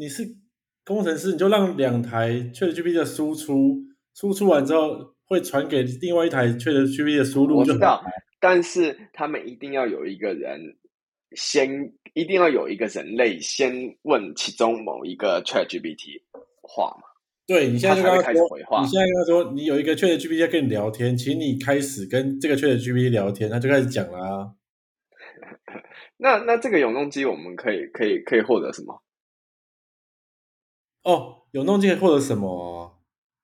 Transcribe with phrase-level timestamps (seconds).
[0.00, 0.26] 你是
[0.82, 3.76] 工程师，你就让两台 ChatGPT 的输出
[4.14, 8.02] 输出完之后，会传给另外一台 ChatGPT 的输入就我知道，
[8.40, 10.58] 但是他们一定要有一个人
[11.36, 16.22] 先，一定要有一个人类先问其中某一个 ChatGPT
[16.62, 17.02] 话嘛？
[17.46, 24.54] 对你现在就跟他说，开始回话你现在跟他说，你有一个 ChatGPT 在跟你聊天，请你开始跟这个 ChatGPT 聊天，他就开始讲了啊。
[26.16, 29.02] 那那这个永动机我们可以可以可以获得什么？
[31.04, 32.98] 哦，有弄进或者什么？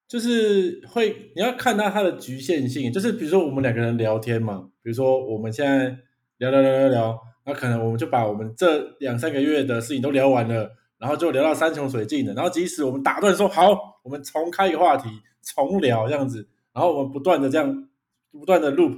[0.09, 5.99] 就是会你要看到它的局限性，就是比如说我们两个人聊天嘛，比如说我们现在
[6.39, 15.09] 聊聊聊聊聊，那可能我们就把我们这两三个月的事情都聊完了，然后就聊到山穷水尽了，然后即使我们打断说好，我们重开一个话题，
[15.43, 17.89] 重聊这样子，然后我们不断的这样
[18.31, 18.97] 不断的 loop，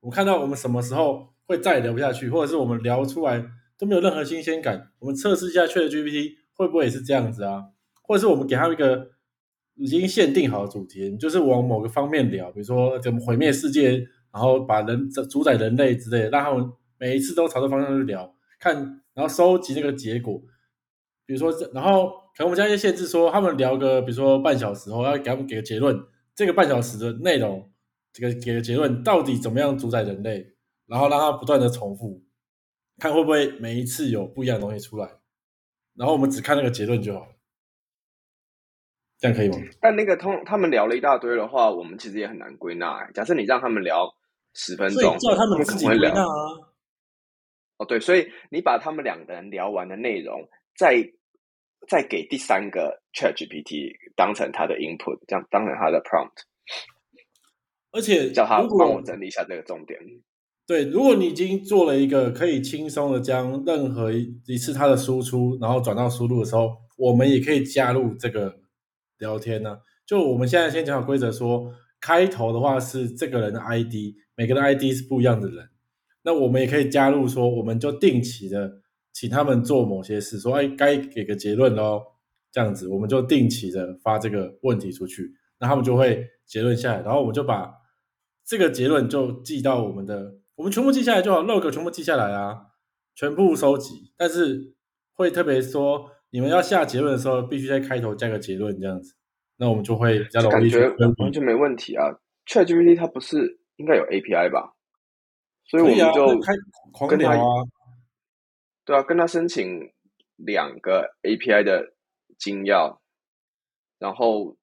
[0.00, 3.44] 我们看到我们什么时候会再也聊不下去，或者是我们聊出来
[3.78, 7.66] 都没有任何新鲜感，我们测试一下 ChatGPT 会不会也是这样子啊？
[8.08, 9.10] 或者是我们给他们一个
[9.74, 13.98] 已经限定好的主题，就是往某个方面聊，比如说怎么毁灭世界，
[14.32, 18.74] 然后把人主宰人类之类的，让他们每一次都朝这方向去聊，看，
[19.12, 20.42] 然后收集那个结果。
[21.26, 26.02] 比如说，然后可能我们加一些限制，说他们聊个，比如说半小时后，要给他们给个结论，
[26.34, 27.70] 这个半小时的内容，
[28.12, 30.54] 这个给个结论到底怎么样主宰人类，
[30.86, 32.24] 然后让他不断的重复，
[32.98, 35.18] 看会不会每一次有不一样的东西出来，
[35.94, 37.37] 然后我们只看那个结论就好了。
[39.18, 39.56] 这样可以吗？
[39.80, 43.10] 但那个通他们聊了一大堆的话，我们其实也很难归纳、欸。
[43.12, 44.08] 假设你让他们聊
[44.54, 46.72] 十分钟，叫他们自己聊归纳啊。
[47.78, 50.96] 哦，对，所以你把他们两个人聊完的内容，再
[51.88, 56.42] 再给第三个 ChatGPT 当成他的 input，这样当成他的 prompt，
[57.92, 59.98] 而且叫他帮我整理一下这个重点。
[60.66, 68.54] 对，如果你已经做了一个可以轻松的将任何一一次它的输出，然后转到输入的时候，我们也可以加入这个
[69.18, 75.68] 聊天呢、就我们现在先讲好规则说，开头的话是这个人的 ID，每个人的 ID 是不一样的人。
[76.22, 82.02] 那我们也可以加入说，我们就定期的请他们做某些事，说哎，该给个结论喽，
[82.52, 87.72] 这样子我们就定期的发这个问题出去，那他们就会结论下来，然后我们就把
[88.44, 92.58] 这个结论就记到我们的，我们全部记下来就好，log 全部记下来啊，
[93.14, 94.74] 全部收集，但是
[95.14, 99.14] 会特别说，你们要下结论的时候，必须在开头加个结论，这样子，
[99.56, 101.14] 那我们就会比较容易去感觉分。
[101.18, 102.04] 完全没问题啊。
[102.46, 104.74] ChatGPT 它不是应该有 API 吧？
[105.64, 106.52] 所以我们就开
[106.92, 107.36] 狂跟他
[108.86, 109.92] 对啊，跟他申请
[110.36, 111.92] 两个 API 的
[112.38, 112.98] 金钥，
[113.98, 114.56] 然后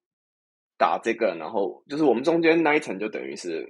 [0.76, 3.64] 打这个，然后就是我们中间那一层就等于是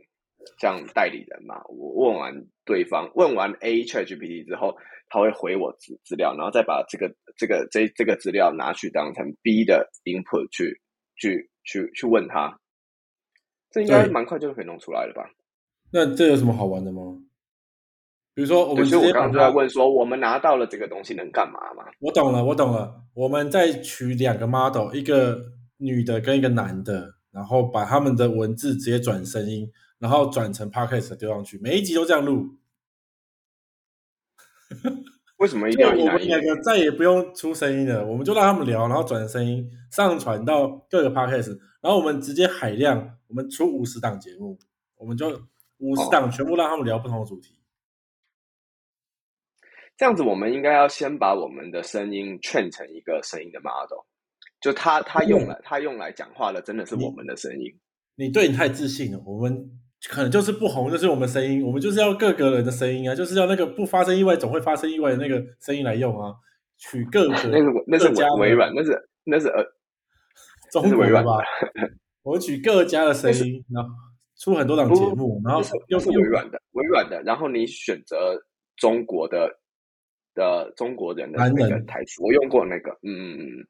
[0.59, 1.63] 像代理人嘛。
[1.69, 4.75] 我问完对方，问完 A ChatGPT 之后，
[5.09, 10.81] 他会回我资资料，然后再把这个这个这这个资料拿去当成 B 的 input 去
[11.17, 12.59] 去去去问他。
[13.71, 15.29] 这应该对蛮快就可以弄出来了吧？
[15.91, 17.03] 那这有什么好玩的吗？
[18.35, 21.85] 比如说，我对，们直接把它，刚就在问说，我们拿到了这个东西能干嘛嘛？
[22.01, 25.41] 我懂了，我懂了，我们再取两个 model，一个
[25.79, 32.47] 女的跟一个男的，然后把他们的文字直接转声音，然后转成 podcast 丢上去，每一集都这样录，
[35.39, 36.43] 为什么一就定要一我们两？
[36.43, 44.59] 个再也不用出声音了，我们就让他们聊，然后转声音上传到各个 podcast，然后我们直接海量，我们出五十档节目，
[44.97, 45.29] 我们就
[45.79, 47.55] 五十档全部让他们聊不同的主题。
[49.99, 54.05] 这样子，我们应该要先把我们的声音 train 成一个声音的 model，
[54.61, 57.79] 就他他用来他用来讲话的，真的是我们的声音。
[58.15, 59.71] 你对你太自信了，我们
[60.09, 66.33] 可能就是不红，就是我们声音，我们就是要各个人的声音啊，就是要那个不发生意外总会发生意外的那个声音来用啊，
[66.79, 68.09] 取各个 那是那是
[68.39, 69.65] 微微软，那是那是呃，
[70.71, 71.45] 中微软国的吧，
[72.23, 73.91] 我们取各家的声音， 然后
[74.39, 78.41] 出很多档节目，然后又是微软的微软的，然后你选择
[78.77, 79.51] 中国的
[80.35, 83.67] 的中国人的那个台词，我用过那个，嗯嗯嗯，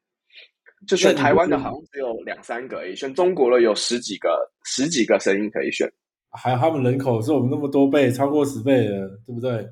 [0.87, 5.91] 就选台湾的好像只有两三个而已，选中国的有十几个十几个声音可以选。
[6.31, 9.67] 还有他们人口是我们那么多倍，超过十倍的，对不对？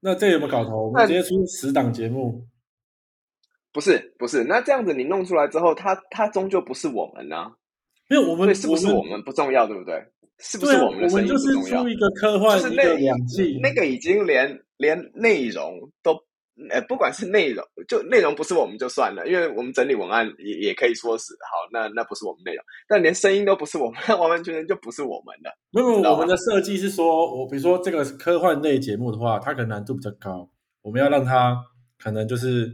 [0.00, 0.86] 那这有没有搞头？
[0.86, 2.46] 我们那直接出十档节目，
[3.72, 7.52] 不是不是，那这样子你弄出来之后，它它终究不是我们呢、
[8.08, 10.04] 没有我们是不是我们不重要，对不对？
[10.38, 11.88] 是不是我们的声音我们就是出？
[11.88, 16.14] 一个科幻，就是那两季，那个已经连连内容都，
[16.70, 25.50] 呃，不管是内容，就内容不是我们就算了，因为我们整理文案也也可以说是好，那那不是我们内容，但连声音都不是我们，那 完完全全就不是我们的。
[25.70, 30.48] 没有，我们的设计是说，我比如说这个科幻类节目的话，它可能难度比较高，
[30.82, 31.56] 我们要让它
[31.98, 32.66] 可能就是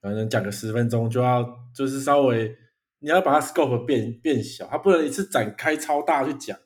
[0.00, 1.42] 可能讲个十分钟就要
[1.74, 2.54] 就是稍微
[2.98, 6.56] 你要把它 scope 变变小，它不能一次展开超大去讲。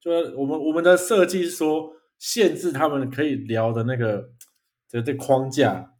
[0.00, 4.28] 就我们我们的设计是说限制他们可以聊的那个
[4.88, 5.92] 这这框架，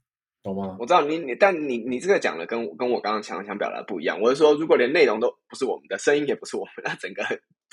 [0.42, 0.76] 懂吗？
[0.78, 4.20] 我知道你你，但你你这个讲的跟跟我刚刚想想表达不一样。
[4.20, 7.22] 我是说，如果连内容都不是我们的，声音也不是我们，那整个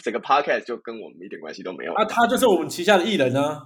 [0.04, 1.94] 整个 podcast 就跟我们一点关系都没有。
[1.94, 3.62] 啊，他就是我们旗下的艺人呢。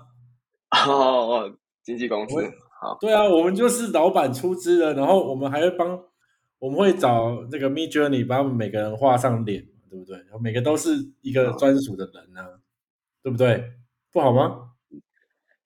[0.88, 1.51] 哦，
[1.84, 2.36] 经纪公司。
[2.81, 6.00] 好，对啊，我们就是老板出资的，然后我们还会帮，
[6.60, 9.66] 我们会找那个 Me Journey 帮每个人画上脸。
[9.92, 10.16] 对不对？
[10.18, 10.92] 然后每个都是
[11.22, 12.45] 一个专属的人呢，
[13.24, 13.60] 对不对？
[14.12, 14.69] 不好吗？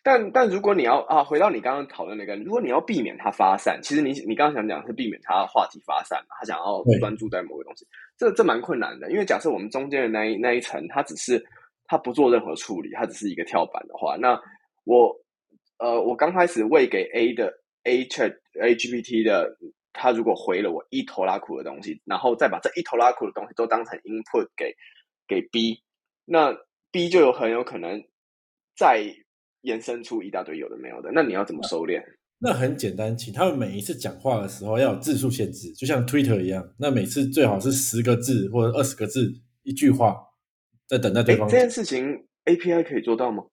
[0.03, 9.09] 但但如果你要啊，回到你刚刚讨论那个，如果你要避免它发散，其实你你刚刚想讲是避免它话题发散，他想要专注在某个东西，这这蛮困难的。
[9.11, 11.44] 因为假设我们中间的那一那一层，它只是
[11.85, 14.39] 它不做任何处理，它只是一个跳板的话，那
[14.83, 15.15] 我
[15.79, 17.53] 呃，我刚开始喂给 A 的
[17.83, 19.57] A Chat A GPT 的。
[19.95, 24.73] 他如果回了我一头拉苦的东西，然后再把这一头拉苦的东西都当成 input 给
[25.27, 25.83] 给 B，
[26.25, 26.51] 那
[26.89, 28.03] B 就有很有可能
[28.75, 29.05] 再
[29.63, 31.12] 延伸出一大堆有的没有的。
[31.12, 32.01] 那你要怎么收敛？
[32.39, 36.63] 那很简单，请他们每一次讲话的时候要有字数限制，就像 Twitter 一样。
[36.77, 39.30] 那每次最好是十个字或者二十个字
[39.63, 40.15] 一句话，
[40.88, 41.50] 在等待对方。
[41.50, 43.44] 这件事情 API 可以做到吗？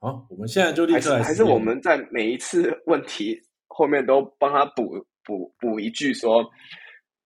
[0.00, 1.22] 好，我们现在就立刻来。
[1.22, 5.06] 还是我们在每一次问题后面都帮他补。
[5.26, 6.44] 补补一句说，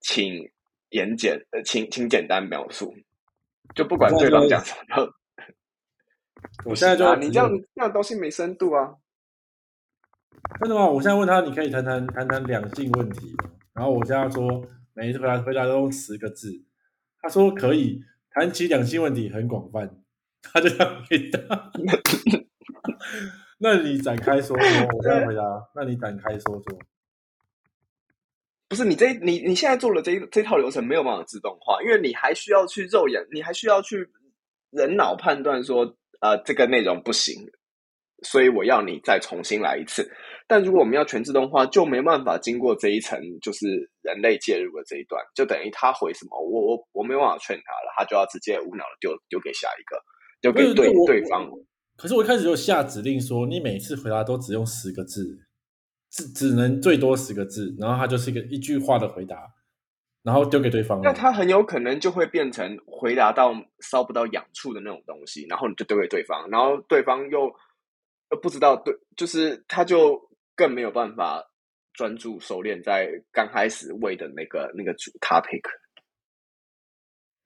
[0.02, 0.48] 请
[0.90, 2.94] 言简呃，请请简单描述，
[3.74, 5.04] 就不管对方讲什么。
[6.64, 8.94] 我现在就你这样这样东西没深度啊！
[10.60, 10.86] 真的吗？
[10.86, 13.34] 我现在问他，你可以谈谈谈谈两性问题
[13.74, 14.64] 然后我现在说，
[14.94, 16.64] 每一次回答回答都用十个字。
[17.20, 20.02] 他说可以谈起两性问题很广泛，
[20.42, 21.72] 他就这样回答。
[23.58, 25.42] 那你展开说说，我现在回答。
[25.74, 26.78] 那你展开说说。
[28.68, 34.10] 不是你这你你现在做了这这套流程没有办法自动化，因为你还需要去肉眼，你还需要去
[34.70, 37.34] 人脑判断说，呃，这个内容不行，
[38.22, 40.10] 所以我要你再重新来一次。
[40.46, 43.66] 但如果我们要全自动化，就没办法经过这一层，就是
[44.02, 50.00] 人类介入的这一段，就等于他回什么，我我我没办法劝他了，他就要直接无脑的丢丢给下一个，
[50.40, 51.48] 丢给对对方。
[51.96, 55.44] 可是我一开始就下指令说，你每次回答都只用十个字。
[56.10, 59.36] 只只能最多十个字，然后他就是一个一句话的回答，
[60.22, 61.00] 然后丢给对方。
[61.02, 67.46] 那他很有可能就会变成回答到烧不到痒处的那种东西，然后你就丢给对方，然后对方又
[68.30, 70.20] 又不知道对，就是他就
[70.54, 71.42] 更没有办法
[71.94, 75.62] 专注熟练在刚开始喂的那个那个主 topic。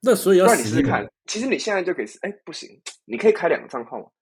[0.01, 2.69] 那所以要试试看，其实你现在就可以，哎，不行，
[3.05, 4.13] 你可以开两个账号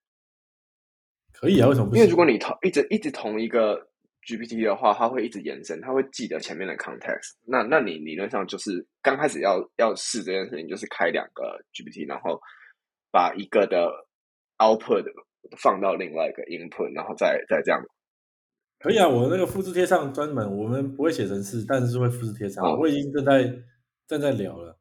[1.32, 1.96] 可以啊，为什么？
[1.96, 3.89] 因为如果你同一直一直同一个。
[4.26, 7.34] GPT 的话，它会一直延伸，它会记得前面的 context。
[7.46, 12.38] 那那你理论上就是刚开始要要试这件事情，就是开两个 GPT，然后
[13.10, 13.90] 把一个的
[14.58, 15.04] output
[15.56, 17.82] 放到另外一个 input，然后再再这样。
[18.78, 22.64] 可以啊，我那个复制贴上专门，我们不会写程式，但是会复制贴上。
[22.78, 23.50] 我已经正在
[24.06, 24.78] 正在聊了。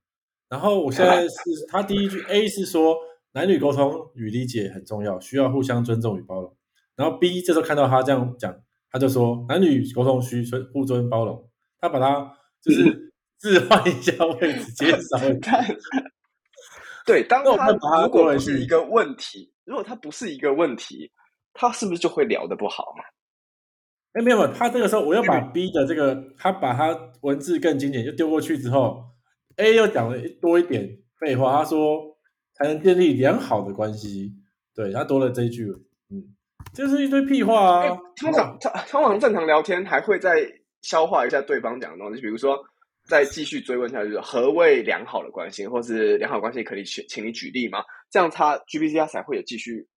[0.49, 1.37] 然后我现在是
[1.69, 2.97] 他第一句 A 是说
[3.31, 6.55] 男女沟通与理解很重要，需要互相尊重与包容。
[6.95, 8.53] 然后 B 这时候看到他这样讲。
[8.91, 11.49] 他就说男女沟通需尊互尊包容，
[11.79, 15.63] 他把它就是置换一下位置，减少他。
[17.05, 21.11] 对，当他如果不是一个问题，如果他不是一个问题，
[21.53, 23.03] 他是不是就会聊得不好嘛？
[24.13, 29.03] 哎，没有，他这个时候我要把 B 的这个，他把他文字更精简，就丢过去之后
[29.57, 32.17] ，A 又讲了多一点废话，他说
[32.55, 34.33] 才能建立良好的关系，
[34.75, 35.85] 对他多了这一句，嗯。
[36.73, 37.99] 就是一堆屁话啊！
[38.17, 40.45] 通常，通常正常聊天还会再
[40.81, 42.57] 消化一下对方讲的东西，比如说
[43.07, 47.83] 再继续追问下去，何谓良好的关系，或是良好关系可以请请你举例吗？
[48.09, 49.87] 这样他 GPT 它才会有继续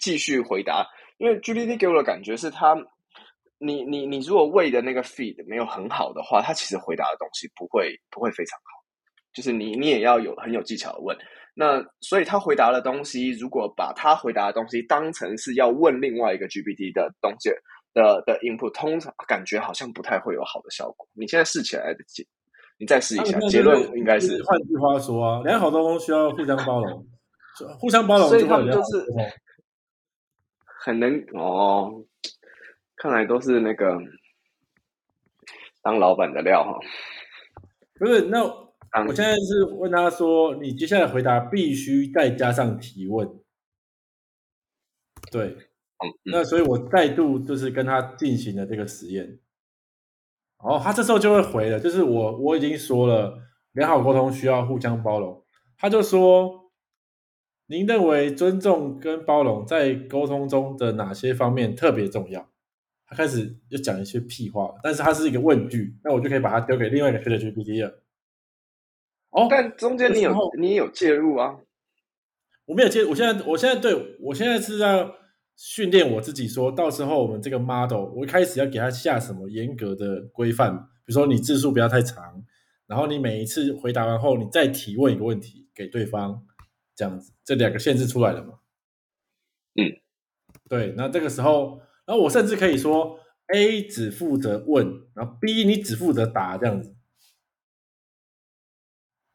[0.00, 0.86] 继续回答。
[1.18, 2.76] 因为 GPT 给我的感觉是，他
[3.58, 8.84] 你你你如果喂的那个 feed 没有很好的话，他其实回答的东西不会不会非常好。
[9.32, 11.16] 就是你你也要有很有技巧的问。
[11.60, 17.50] 那所以他回答的东西，如果把他回答的东西当成是要问另外一个 GPT 的东西
[17.92, 21.04] 的的 input，通常感觉好像不太会有好的效果。
[21.14, 22.24] 你现在试起来的结，
[22.78, 24.40] 你再试一下，结论应该是。
[24.44, 27.04] 换句话说啊，良好沟通需要互相包容，
[27.80, 29.04] 互相包容，所以他们就是
[30.84, 31.92] 很能哦。
[32.94, 33.98] 看来都是那个
[35.82, 36.78] 当老板的料哈。
[37.98, 38.67] 不是那。
[39.06, 43.28] 我现在是问他说：“你接下来回答必须再加上提问。”
[45.30, 45.56] 对，
[46.24, 49.38] 那所以我再度就是跟他进行了这个实验。
[50.58, 53.38] 哦，他这时候就会回了，就是我我已经说了，
[53.72, 55.44] 良好沟通需要互相包容。
[55.76, 56.70] 他就说，
[57.66, 62.48] 您认为尊重跟包容在沟通中的哪些方面特别重要？
[63.06, 68.02] 他开始又讲一些屁话，但是他是一个问句，那我就可以把它丢给另外一个 Chat GPT 了。
[69.38, 71.56] 哦，但中间你有你也有介入啊？
[72.66, 75.14] 我没有介，我现在我现在对我现在是要
[75.56, 82.44] 训练我自己，说到时候我们这个 model，我一开始要给他下什么严格的规范，比如说你字数不要太长，
[82.86, 86.42] 然后你每一次回答完后，你再提问一个问题给对方，
[86.94, 88.54] 这样子，这两个限制出来了嘛？
[89.76, 89.92] 嗯，
[90.68, 91.80] 对，那这个时候。
[92.08, 93.20] 然后我甚至可以说
[93.52, 96.96] ，A 只负责问，然后 B 你只负责答，这样子，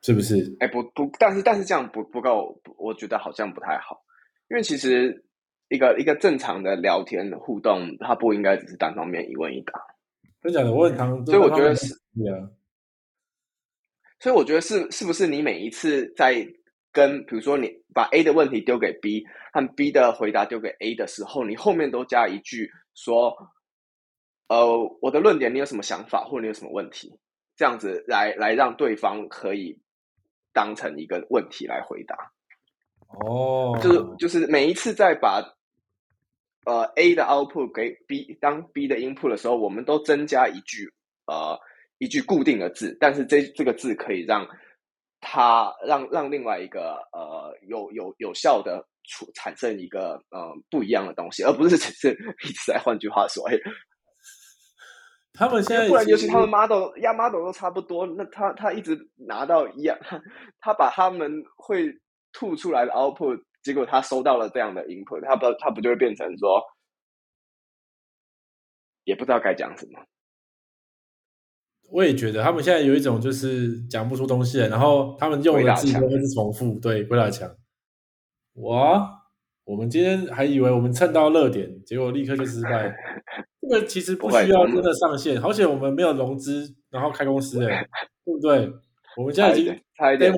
[0.04, 0.56] 是不是？
[0.60, 4.04] 哎，不不，但是但是这样不不够，我觉得好像不太好，
[4.50, 5.26] 因为其实
[5.70, 9.74] 一个一个正常的聊天互动，它不应该只是单方面一问一答。
[10.42, 11.94] 真的，我很常，所以我觉得是，
[12.30, 12.52] 啊。
[14.20, 16.46] 所以我觉得是是不是你每一次在。
[16.96, 23.36] 跟比如说，你把 A 的问题丢给 B，和 B 的回答丢给 A 的时候，你后面都加一句说
[24.48, 24.64] ：“呃，
[25.02, 27.12] 我的论点，你有什么想法，或者你有什么问题？”
[27.58, 29.76] 这样子来来让对方可以
[30.54, 32.16] 当成一个问题来回答。
[33.26, 35.44] 哦，就是就是每一次在把
[36.66, 40.92] 呃 A 的 output 给 B 当 B 的 input 的时候，我们都增加一句
[41.28, 41.60] 呃
[41.98, 44.48] 一句固定的字，但是这这个字可以让。
[45.26, 52.12] 它让让另外一个呃有有有效的出产生一个呃不一样的东西，而不是只是
[52.44, 53.56] 一直在换句话说，哎，
[55.34, 58.96] 他们现在不然尤其他们 model 压 model 都差不多，那他他一直
[59.28, 59.98] 拿到一样，
[60.60, 61.92] 他把他们会
[62.32, 66.62] 吐出来的 output，结果他收到了这样的 input，他不他不就会变成说，
[69.06, 70.00] 也不知道该讲什么。
[71.90, 77.50] 我也觉得他们现在有一种就是讲不出东西来，然后他们用的字都是重复，对，鬼打墙。
[78.54, 79.24] 哇，
[79.64, 82.96] 我们今天还以为我们蹭到热点，结果立刻就失败。
[83.74, 87.86] 这个其实不需要真的上线，而且我们没有融资，然后开公司，哎，
[88.24, 88.72] 对不对？
[89.18, 90.34] 我们现在已经差一点，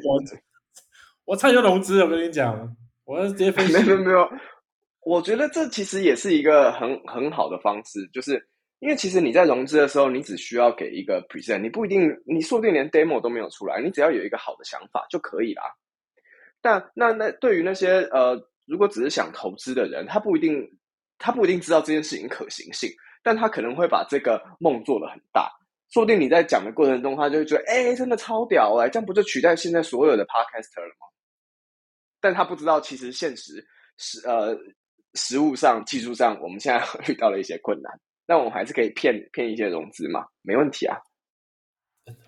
[1.25, 2.05] 我差点就融资了。
[2.05, 3.73] 我跟你讲，我要直接分析。
[3.83, 4.29] 没有没有，
[5.01, 8.47] 我觉得这其实也是一个很很好的方式，就是。
[8.79, 15.63] 因为其实你在融资的时候，你只需要给一个 present，你不一定，你说不定连 demo 都没有出来，你只要有一个好的想法就可以啦。
[16.61, 20.61] 但那那对于那些呃，如果只是想投资的人，他不一定，
[21.17, 22.89] 他不一定知道这件事情可行性，
[23.25, 25.51] 但他可能会把这个梦做得很大。
[25.89, 31.07] 说不定你在讲的过程中，他就会觉得，哎，真的超屌哎，这样不就取代现在所有的 podcaster 了吗？
[32.21, 33.65] 但他不知道，其实现实
[33.97, 34.55] 实呃，
[35.15, 37.91] 实物上、技术上，我们现在 遇到了一些困难。
[38.27, 40.97] 那我们还是可以骗骗一些融资嘛，没问题啊。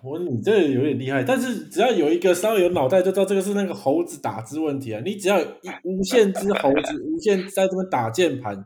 [0.02, 5.00] 我你这有点厉害，但是只要有一个稍微有脑袋，就知道这个是那个猴子打字问题啊。
[5.04, 8.56] 你只要一无限 只猴子，无限在这边打键盘，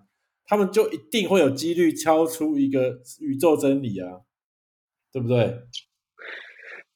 [0.52, 4.20] 他们就一定会有几率敲出一个宇宙真理啊，
[5.10, 5.46] 对不对？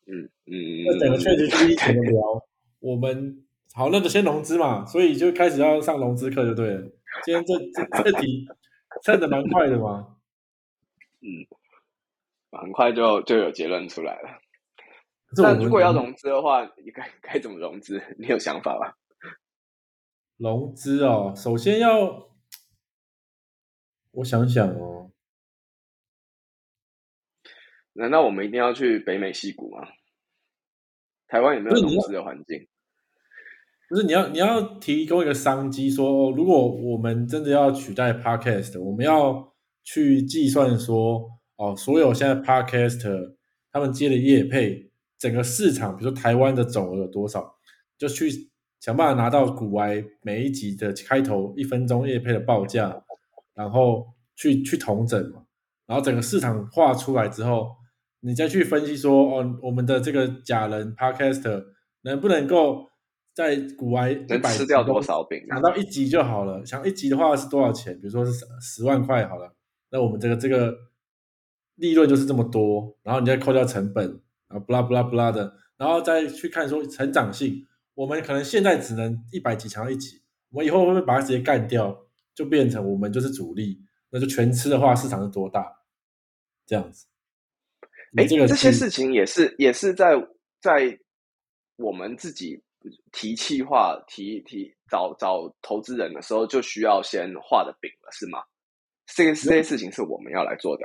[0.05, 0.85] 嗯嗯。
[0.85, 2.21] 那整个确实是一怎么聊？
[2.81, 6.83] 我们好，那就先融资嘛，所以就开始要上融资课就对了。
[7.25, 8.47] 今天这这 这题
[9.03, 10.19] 蹭的蛮快的嘛。
[11.23, 11.49] 嗯，
[12.61, 14.39] 很快就就有结论出来了。
[15.35, 18.03] 但如果要融资的话，你该该怎么融资？
[18.19, 18.93] 你有想法吗？
[20.37, 22.29] 融资哦，首先要
[24.17, 25.11] 我想想哦，
[27.95, 29.89] 难道我们一定要去北美西谷吗？
[31.29, 32.67] 台湾有没有融资的环境？
[33.89, 39.55] 不是你要你要提供一个商机，说如果我们真的要取代 Podcast，我们要。
[39.89, 43.37] 去计算说，哦，所有现在 Podcast
[43.71, 47.57] 他们接的业配，整个市场，比如说台湾的总额有多少，
[47.97, 53.05] 就去想办法拿到古玩每一集的开头一分钟业配的报价，
[53.57, 55.43] 然后去去同整嘛，
[55.87, 57.75] 然后整个市场化出来之后，
[58.21, 61.65] 你再去分析说，哦，我们的这个假人 Podcast
[62.03, 62.87] 能不能够
[63.35, 66.65] 在古玩能吃掉多少饼，拿到一集就好了。
[66.65, 67.95] 想一集的话是多少钱？
[68.01, 69.53] 比如说是十万块好了。
[69.91, 70.75] 那我们这个这个
[71.77, 74.05] 利润就是这么多，然后你再扣掉成本，
[74.49, 82.06] 然后不拉不拉不拉的，然后再去看说成长性，我们可能现在只能一百集强一集，我们以后会不会把它直接干掉，
[82.37, 85.67] 就变成我们就是主力，那就全吃的话，市场是多大？
[86.67, 87.07] 这样子。
[88.17, 90.15] 哎，这个这些事情也是也是在
[90.61, 90.97] 在
[91.77, 92.63] 我们自己
[93.11, 98.39] 提气化提提找找投资人的时候，就需要先画的饼了，是吗？
[99.15, 100.85] 这个这些事情是我们要来做的。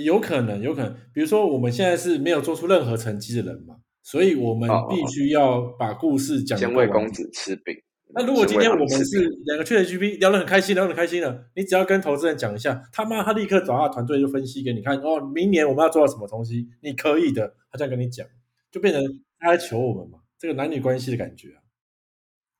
[0.00, 6.58] 有可能，有可能，比如说我们现在是没有做出任何成绩的人嘛，所以我们必须要把故事讲。
[6.58, 7.74] 先为公子吃饼。
[8.14, 14.98] 那如果今天我们是两个 ChatGPT 聊得很开心，聊得很开心了，你只要跟投资人讲一下，他妈他立刻找他团队就分析给你看。
[14.98, 16.68] 哦，明年我们要做到什么东西？
[16.80, 18.26] 你可以的，他这样跟你讲，
[18.70, 19.02] 就变成
[19.38, 21.62] 他在求我们嘛，这个男女关系的感觉啊。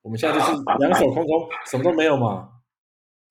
[0.02, 2.48] 我们现在就是两手空空，什么都没有嘛。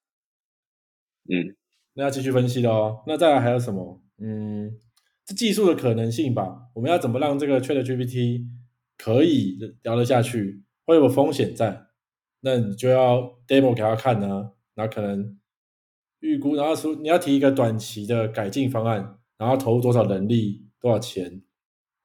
[1.29, 1.55] 嗯。
[1.93, 3.03] 那要继续分析的哦。
[3.05, 4.01] 那再来还有什么？
[4.17, 4.79] 嗯，
[5.25, 6.69] 这技术的可能性吧。
[6.73, 8.45] 我们要怎么让这个 ChatGPT
[8.97, 10.63] 可以聊得下去？
[10.85, 11.87] 会有风险在，
[12.41, 14.51] 那你就要 demo 给他看呢。
[14.75, 15.39] 然后可能
[16.19, 21.41] 预估，然后说你要提一个短期的改进方案，然后投入多少人力、多少钱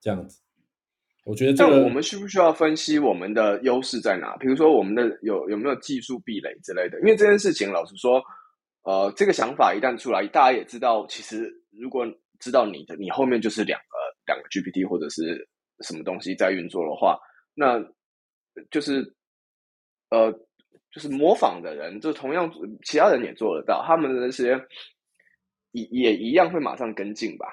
[0.01, 0.41] 这样子。
[1.25, 4.37] 我觉得这个我们需不需要分析我们的优势在哪？
[4.37, 6.99] 比如说我们的有有没有技术壁垒之类的？
[7.01, 8.23] 因为这件事情，老实说。
[8.89, 12.07] 呃，这个想法一旦出来，大家也知道，其实如果
[12.39, 15.45] 知道你的，你后面就是两个两个 GPT 或者是
[15.81, 17.19] 什么东西在运作的话，
[17.53, 17.85] 那
[18.71, 19.03] 就是
[20.11, 20.33] 呃，
[20.93, 22.51] 就是模仿的人，就同样
[22.85, 24.61] 其他人也做得到，他们的那些
[25.73, 27.47] 也也一样会马上跟进吧。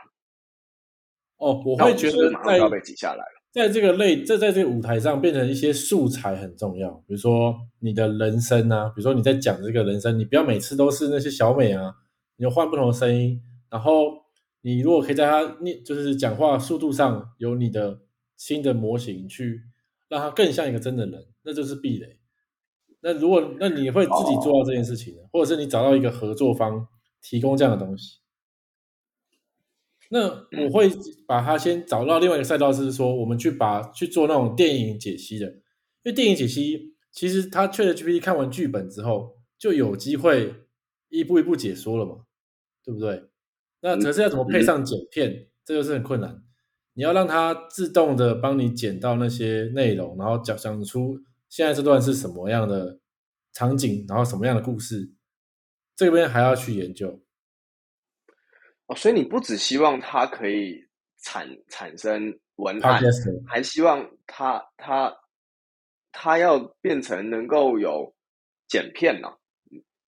[1.37, 3.43] 哦，我会觉得马上要被挤下来了。
[3.51, 6.89] 在这个类，这在这个舞台上变成一些素材很重要。
[7.07, 11.93] 比如说你的人生啊，比如说你在讲这个人生，你不要每次都是那些小美啊，
[12.37, 13.39] 你要换不同的声音。
[13.69, 14.23] 然后
[14.61, 17.99] 你如果可以在他念，就是讲话速度上有你的
[18.37, 19.61] 新的模型去
[20.09, 22.17] 让他更像一个真的人，那就是壁垒。
[23.03, 26.87] 那如果那你会自己做到这件事情呢，或者是你找到一个合作方
[27.21, 28.19] 提供这样的东西？
[30.09, 30.27] 那
[30.63, 30.89] 我会
[31.27, 35.61] 把它先找到另外一个赛道，是说我们去把去做那种电影解析的，因
[36.05, 40.53] 为电影解析其实他 ChatGPT 看完剧本之后就有机会
[41.09, 42.25] 一步一步解说了嘛，
[42.85, 43.23] 对不对？
[43.81, 46.41] 那可是要怎么配上剪片，这个是很困难。
[46.93, 51.19] 你要让它自动的帮你剪到那些内容，然后讲讲出
[51.53, 52.99] 现在这段是什么样的
[53.53, 55.07] 场景，然后什么样的故事，
[55.95, 57.23] 这边还要去研究。
[58.87, 60.83] 哦，所以你不只希望它可以
[61.21, 62.99] 产产生文案，
[63.45, 65.15] 还希望它它
[66.11, 68.15] 它要变成能够有
[68.67, 69.27] 剪片呢？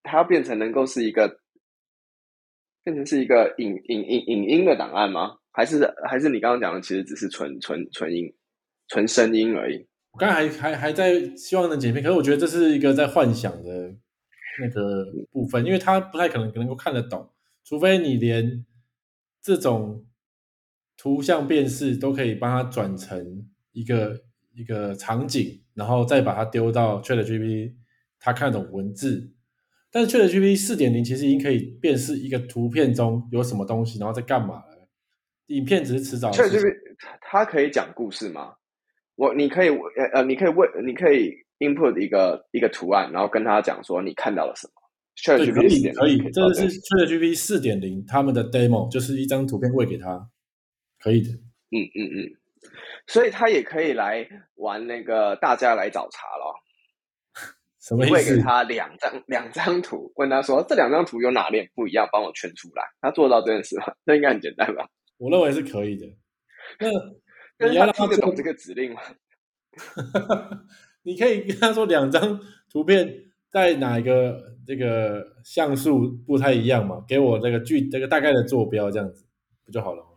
[0.01, 1.41] 它要变成能够是一个
[2.83, 5.37] 变成是一个影影影影音的档案吗？
[5.51, 8.35] 还是还是你刚刚讲的其实只是纯纯纯音
[8.87, 9.87] 纯声音而已？
[10.15, 13.93] 我刚才还还还在希望能剪片，可是我觉得这是一个在幻想的
[14.61, 17.33] 那个部分，因为他不太可能能够看得懂。
[17.65, 18.65] 除非你连
[19.41, 20.05] 这种
[20.95, 24.21] 图像辨识都可以帮他转成一个
[24.53, 27.73] 一个场景，然后再把它丢到 ChatGPT，
[28.17, 29.33] 它看懂文字。
[29.91, 34.87] 但是 ChatGPT 四点零其实已经可以辨识一个图片中有什么东西，然后在干嘛了。
[35.47, 36.31] 影片只是迟早。
[36.31, 36.73] ChatGPT
[37.19, 38.53] 它可以讲故事吗？
[39.15, 44.73] 我你可以呃呃，你可以问，你可以 input 一个一个图案，然后跟他讲说你看到了什么。
[45.37, 50.29] 对，可以，可以，这个是 ChatGPT 四点零他们的 demo，就是一张图片喂给他，
[50.99, 51.29] 可以的。
[51.29, 52.29] 嗯嗯嗯，
[53.07, 56.53] 所以他也可以来玩那个大家来找茬了。
[57.79, 58.13] 什么意思？
[58.13, 62.83] 喂给他两张两张图，问他说这两张图有哪点不一样，帮我圈出来。
[62.99, 63.93] 他做到这件事吗？
[64.03, 64.85] 那应该很简单吧？
[65.17, 66.05] 我认为是可以的。
[66.77, 66.89] 那
[67.59, 69.01] 你要听得懂这个指令吗？
[71.03, 72.39] 你可以跟他说两张
[72.71, 73.21] 图片。
[73.51, 77.01] 在哪一个这个像素不太一样嘛？
[77.07, 79.25] 给我这个具这个大概的坐标，这样子
[79.63, 80.09] 不就好了吗？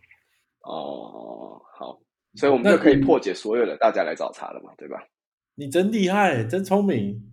[0.63, 2.01] 哦，好，
[2.35, 5.07] 所以我们就可以破解所有的大家来找茬了嘛，对吧？
[5.55, 7.31] 你真厉害，真聪明。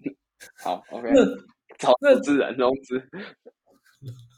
[0.64, 1.10] 好，OK。
[1.12, 1.22] 那
[1.76, 2.98] 找那资人融资，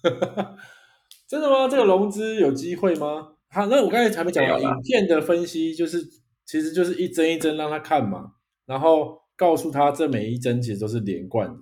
[1.28, 1.68] 真的吗？
[1.68, 3.33] 这个融资有机会吗？
[3.54, 6.02] 好，那我刚才还没讲到影片的分析，就是
[6.44, 8.32] 其实就是一帧一帧让他看嘛，
[8.66, 9.22] 然后。
[9.36, 11.58] 告诉他，这每一帧其实都是连贯的。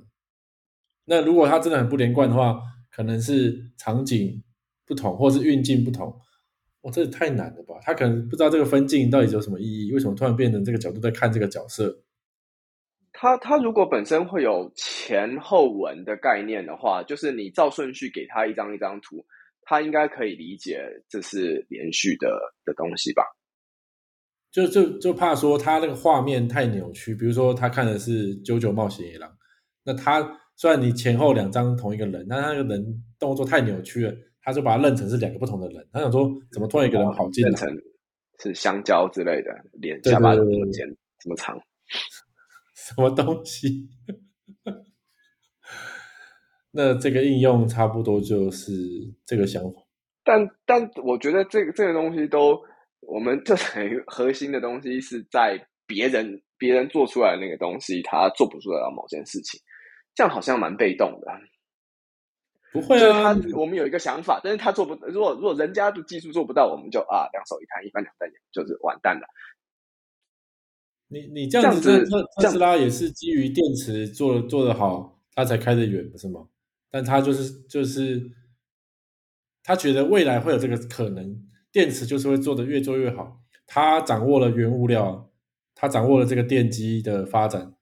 [1.06, 4.44] 那如果他真的很不连贯的话，可能是场景
[4.84, 6.14] 不同，或是运镜不同。
[6.82, 7.76] 哇，这也太难了吧？
[7.80, 11.98] 他可能不知道这个分镜到底有什么意义，为什么突然变成这个角度在看这个角色？
[13.14, 19.24] 他他如果本身会有前后文的概念的话，就是你照顺序给他一张一张图，
[19.62, 22.28] 他应该可以理解这是连续的
[22.64, 23.22] 的东西吧？
[24.50, 29.30] 就就就怕说他那个画面太扭曲，比如说他看的是《九九冒险野狼》，
[29.82, 30.20] 那他
[30.56, 35.88] 虽然你前后两张同一个人，但他那个人动作太扭曲了，他就把它认成是两个不同的人。
[35.90, 37.58] 他想说，怎么突然一个人跑进来？
[38.40, 40.86] 是香蕉之类的，脸下巴这么尖，
[41.18, 41.58] 这么长，
[42.76, 43.88] 什么东西？
[46.72, 48.72] 那这个应用差不多就是
[49.24, 49.80] 这个想法。
[50.24, 52.58] 但但我觉得这个这个东西都，
[53.00, 53.54] 我们这
[54.06, 59.60] 核心的东西是在别人别人做出来的那个东西，他做不出来某件事情，
[60.14, 61.26] 这样好像蛮被动的。
[62.72, 69.26] 不会啊，我们有一个想法，但是他做不，如果如果人家的技术做不到，我们就啊两手一摊，一翻两瞪眼，就是完蛋了。
[71.08, 76.46] 你你这样子，特特斯拉也是基于电池做做的好，它才开得远，不是吗？
[76.92, 78.22] 但他就是就是
[79.64, 83.40] 他觉得未来会有这个可能，电池就是会做的越做越好。
[83.66, 85.32] 他掌握了原物料，
[85.74, 87.74] 他掌握了这个电机的发展，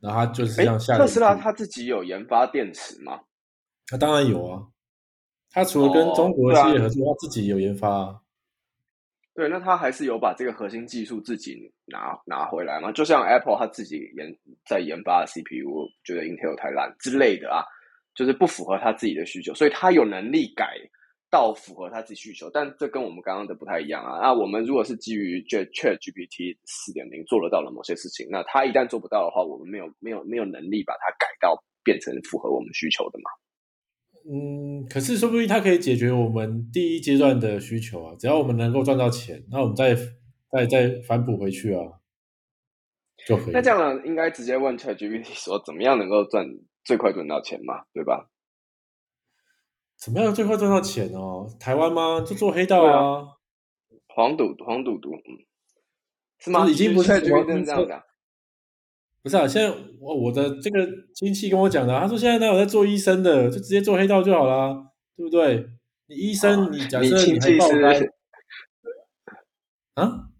[0.00, 0.98] 然后他就是这样下。
[0.98, 3.18] 特斯拉他自己有研发电池吗？
[3.86, 4.62] 他当然有啊，
[5.50, 8.22] 他除了跟中国企业合作，他自己有研发。
[9.34, 12.90] 对，那他还是有把这个核心技术自己拿拿回来嘛？
[12.92, 14.34] 就像 Apple 他自己研
[14.66, 17.62] 在研发 CPU，觉得 Intel 太烂之类的啊，
[18.16, 20.74] 就是不符合他自己的需求，所以他有能力改
[21.30, 22.50] 到符合他自己需求。
[22.52, 24.18] 但这跟我们刚刚的不太一样啊。
[24.20, 33.30] 那我们如果是基于 Chat GPT 四点零做得到了某些事情，那他一旦做不到的话，我们没有没有没有能力把它改到变成符合我们需求的嘛？
[34.28, 38.16] 嗯，可是说不定它可以解决我们第一阶段的需求啊！
[38.18, 39.94] 只要我们能够赚到钱，那我们再
[40.50, 41.80] 再再反补回去啊，
[43.24, 43.52] 就可以。
[43.52, 46.44] 那这样应该直接问 ChatGPT 说，怎么样能够赚
[46.86, 47.84] 最快赚到钱嘛？
[47.92, 48.30] 对吧？
[49.98, 51.48] 怎么样最快赚到钱哦？
[51.58, 52.20] 台湾吗？
[52.20, 53.36] 就做黑道啊？
[54.08, 55.44] 黄赌黄赌毒，嗯，
[56.38, 56.66] 是吗？
[56.66, 58.04] 已经不是 ChatGPT 这样的。
[59.22, 65.68] 不是啊，现在我我的这个亲戚跟我讲的，他说现在他有在做医生的，就直接做黑道就好了，对不对？
[66.06, 68.00] 你医生，你假设你还报单，
[70.06, 70.30] 啊？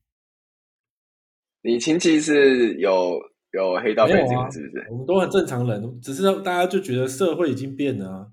[1.63, 3.19] 你亲戚是有
[3.53, 4.87] 有黑道背景是不是？
[4.91, 8.27] 我们都很正常人，只是大家就觉得社会已经变了啊。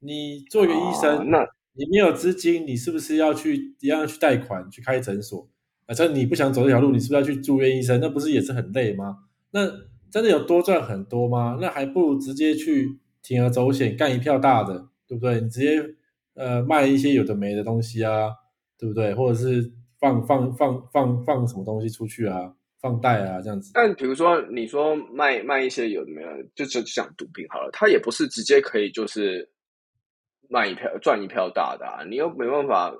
[0.00, 1.40] 你做一个医生，那
[1.72, 5.48] 你没有资金，你是不是要去一样去贷款去开诊所？
[5.86, 7.98] 反正你不想走这条路，你是不是要去住院医生？
[8.00, 9.16] 那不是也是很累吗？
[9.52, 9.66] 那
[10.10, 11.58] 真的有多赚很多吗？
[11.60, 15.40] 那还不如直接去铤而走险干一票大的，对不对？
[15.40, 15.82] 你直接
[16.34, 18.30] 呃卖一些有的没的东西啊，
[18.78, 19.14] 对不对？
[19.14, 23.70] 或者是放放放放放什么东西出去啊，放贷啊这样子。
[23.74, 29.48] 但比如说你说卖卖一些有的没有，就就讲毒品好了，它也不是直接可以就是
[30.48, 32.94] 卖一票赚一票大的，啊，你又没办法。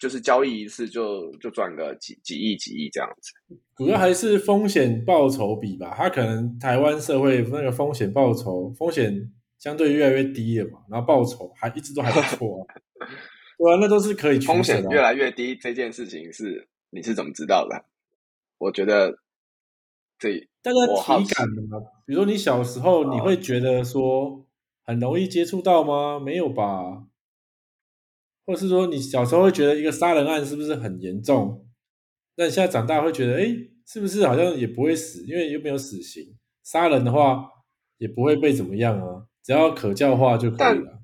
[0.00, 3.32] 就是交易一次就就赚个几几亿几亿这样子，
[3.76, 5.92] 主要还是风险报酬比吧。
[5.94, 12.80] 它可能台湾社会那个风险报酬风险相对越来越低了嘛，然后报酬还一直都还不错啊。
[13.60, 17.84] 对啊，那都是可以风险越来越低这件事情是你是怎么知道的？
[18.60, 19.18] 我觉得
[20.18, 24.46] 这大家体感嘛，比如说你小时候你会觉得说
[24.84, 26.20] 很容易接触到吗？
[26.20, 27.06] 没有吧。
[28.46, 31.66] 或是说，你小时候会觉得一个杀人案是不是很严重？
[32.34, 33.46] 那你现在长大会觉得，哎，
[33.86, 36.36] 是不是好像也不会死，因为又没有死刑。
[36.64, 37.48] 杀人的话
[37.98, 41.00] 也不会被怎么样啊，只要可教化就可以了。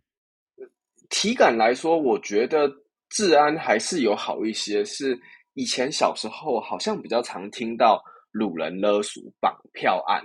[1.09, 2.69] 体感来说，我觉得
[3.11, 4.85] 治安还是有好一些。
[4.85, 5.17] 是
[5.57, 8.01] 以前小时候好像比较常听到
[8.33, 10.23] 掳人勒赎、绑票案，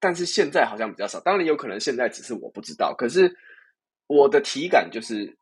[0.00, 1.20] 但是现在好像比较少。
[1.20, 3.30] 当然有可能现在只是我不知道，可是
[4.06, 5.36] 我的体感就是。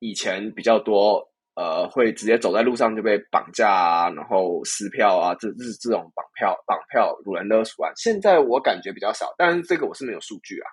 [0.00, 1.20] 以前比较多，
[1.56, 7.92] 呃，会直接走在路上就被绑架啊，然后撕票啊，这这这种绑票、绑票、掳人勒赎案。
[7.96, 10.70] 现在我感觉比较少，但是这个我是没有数据啊。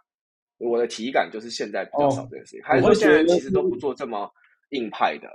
[0.60, 4.32] 我的体感就是现在比较少这件事情，还是说现在其实都不做这么
[4.70, 5.28] 硬派的，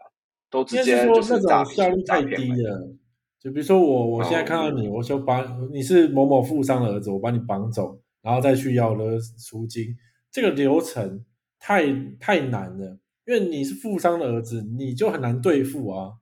[0.50, 2.92] 都直接就是诈效率太低了。
[3.38, 9.96] 就比如说我，我现在看到你，我就把你是某某富商的儿子，我把你绑走，然后再去要了赎金，
[10.30, 11.24] 这个流程
[11.58, 11.86] 太
[12.18, 12.98] 太难了。
[13.26, 16.14] 因为你是富商的儿子，你就很难对付啊！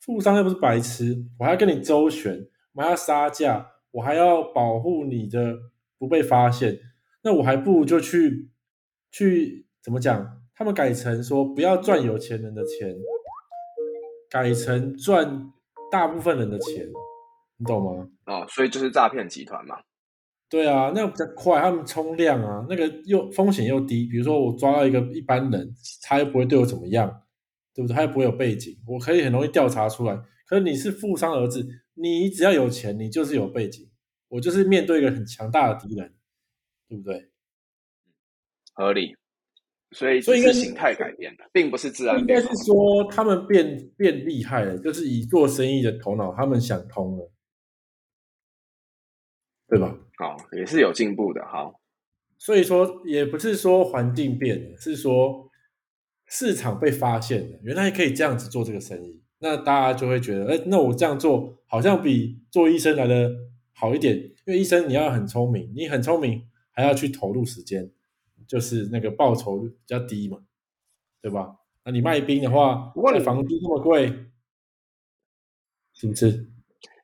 [0.00, 5.56] 富商又不是白痴，我还要跟你周旋，我还要杀价，我还要保护你的
[5.96, 6.78] 不被发现，
[7.22, 8.50] 那我还不如就去
[9.10, 10.42] 去怎么讲？
[10.54, 12.96] 他们改成说不要赚有钱人的钱，
[14.30, 15.52] 改成赚
[15.90, 16.86] 大部分人的钱，
[17.56, 18.08] 你懂吗？
[18.26, 19.78] 哦，所以就是诈骗集团嘛。
[20.48, 24.06] 对啊，那个比较快，他们冲量啊，那个又风险又低。
[24.06, 27.22] 比如说我抓到一个一般人，他又不会对我怎么样，
[27.74, 27.94] 对不对？
[27.94, 30.16] 他又不会有背景，我可以很容易调查出来。
[30.46, 33.90] 可是你是富商儿子，你只要有钱，你就是有背景，
[34.28, 36.14] 我就是面对一个很强大的敌人，
[36.88, 37.30] 对不对？
[38.72, 39.16] 合理。
[39.92, 42.18] 所以，所以是形态改变的，并不是自然。
[42.18, 47.32] 应该是说他们变变厉害了，就是以做生意的头脑，他们想通了。
[49.68, 49.98] 对吧？
[50.16, 51.44] 好，也是有进步的。
[51.44, 51.80] 好，
[52.38, 55.50] 所以说也不是说环境变了，是说
[56.26, 63.28] 市场被发现了，原来可以这样子做这个生意，那大家就会觉得，哎，那我这样做好像比做医生来的
[63.72, 67.90] 好一点，因为医生你要很聪明，你很聪明还要去投入时间，
[68.46, 70.38] 就是那个报酬比较低嘛，
[71.20, 71.56] 对吧？
[71.84, 74.08] 那你卖冰的话，不过你房租这么贵，
[75.94, 76.50] 是不是？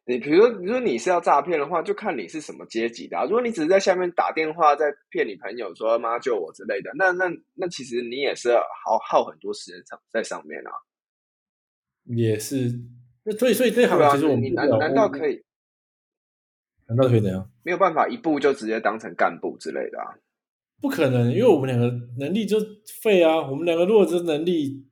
[0.04, 3.24] 你比如说，如果你是要诈骗的话，就看你是什么阶级的、啊。
[3.24, 10.70] 如果你只是在下面打电话在骗你朋友说“妈救我”之类的，那那那其实你也是耗耗很多时间上在上面啊。
[12.02, 12.72] 也是，
[13.22, 15.44] 那所以所以这行其实我们你难难道可以
[16.86, 17.48] 难道可以怎样？
[17.62, 20.18] 没有办法一步就直接当成干部之类的啊？
[20.82, 22.58] 不可能，因为我们两个能力就
[23.00, 23.48] 废啊。
[23.48, 24.84] 我们两个如果这能力，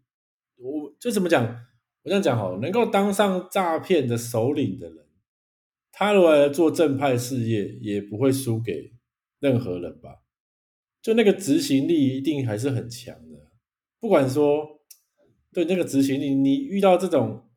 [0.57, 1.45] 我就怎么讲？
[2.03, 5.05] 我这样讲好了，能够当上诈骗的首领的人，
[5.91, 8.93] 他如果来做正派事业，也不会输给
[9.41, 10.23] 任何人吧？
[11.03, 13.51] 就那个执行力一定还是很强的。
[13.99, 14.81] 不管说
[15.53, 17.51] 对那个执行力，你遇到这种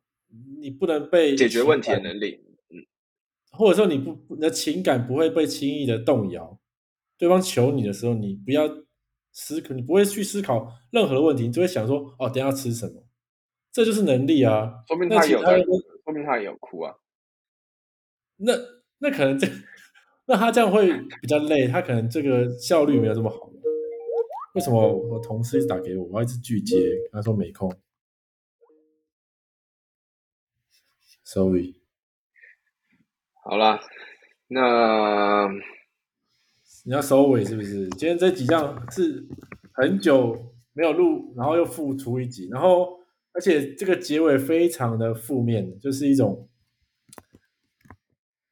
[0.60, 2.84] 你不能被解决问题的能力，嗯
[3.52, 6.58] 或者说你不你的情感不会被轻易的动摇，
[7.16, 8.68] 对方求你的时候，你不要
[9.32, 13.04] 思考，你不会去思考任何的问题，你就会想说哦，等下要吃什么，
[13.72, 14.84] 这就是能力啊。
[14.88, 16.94] 说明他有说明他也有哭啊。
[18.36, 18.52] 那
[18.98, 19.46] 那可能这
[20.26, 23.50] 那他这样会比较累，他可能这个效率没有这么好。
[24.54, 26.76] 为什么我同事一直打给我，我要一直拒接，
[27.10, 27.72] 他说没空
[31.24, 31.74] ，sorry。
[33.42, 33.80] 好啦，
[34.46, 35.48] 那
[36.86, 37.88] 你要收尾是不是？
[37.90, 39.26] 今天这几样是
[39.72, 43.00] 很久没有录，然后又复出一集，然后
[43.32, 46.46] 而且这个结尾非常的负面，就是一种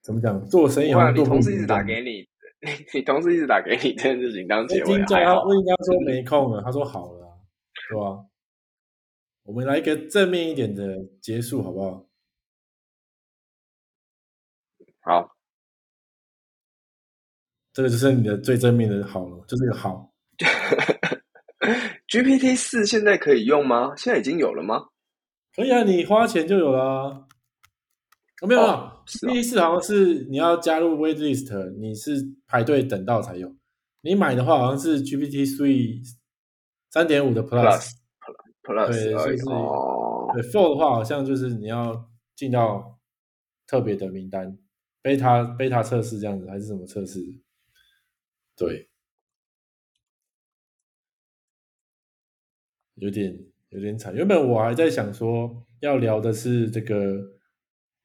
[0.00, 2.10] 怎么讲，做生意好哇，像做同事一直打给你，
[2.60, 7.36] 你你同事一直打给你这件事情当我结尾还好我已经跟他说没空了，他说好了啊，
[7.90, 8.26] 对吧？
[9.42, 12.08] 我们来一个正面一点的结束，好不好？
[15.00, 15.36] 好，
[17.72, 20.12] 这个就是你的最正面的好了，就是个好。
[22.08, 23.94] GPT 四现在可以用吗？
[23.96, 24.86] 现在已经有了吗？
[25.54, 27.26] 可以啊，你花钱就有啦、哦。
[28.46, 32.16] 没有啊，B 四好像是你要加入 wait list，你是
[32.48, 33.54] 排队等到才有。
[34.00, 36.02] 你买的话好像是 GPT three
[36.90, 37.92] 三点五的 Plus
[38.64, 42.98] Plus，Plus 对，而已就是哦，对 Four 的话好像就是你要进到
[43.68, 44.58] 特别的名单
[45.04, 47.20] ，beta beta 测试这样子还是什么测试？
[48.56, 48.88] 对，
[52.94, 53.36] 有点
[53.70, 54.14] 有点惨。
[54.14, 56.96] 原本我还在想说要聊的是这个